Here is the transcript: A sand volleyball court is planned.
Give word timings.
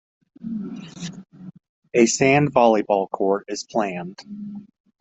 A 1.93 2.07
sand 2.07 2.51
volleyball 2.55 3.07
court 3.11 3.45
is 3.49 3.63
planned. 3.65 4.17